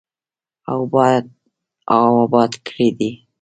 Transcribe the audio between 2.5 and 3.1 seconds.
کړی